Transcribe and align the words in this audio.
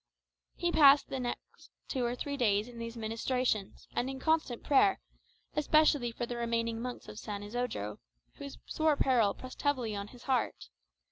He 0.55 0.71
passed 0.71 1.09
the 1.09 1.19
next 1.19 1.69
two 1.87 2.03
or 2.03 2.15
three 2.15 2.35
days 2.35 2.67
in 2.67 2.79
these 2.79 2.97
ministrations, 2.97 3.87
and 3.95 4.09
in 4.09 4.19
constant 4.19 4.63
prayer, 4.63 4.99
especially 5.55 6.11
for 6.11 6.25
the 6.25 6.37
remaining 6.37 6.81
monks 6.81 7.07
of 7.07 7.19
San 7.19 7.43
Isodro, 7.43 7.99
whose 8.37 8.57
sore 8.65 8.95
peril 8.97 9.35
pressed 9.35 9.61
heavily 9.61 9.95
on 9.95 10.07
his 10.07 10.23
heart. 10.23 10.69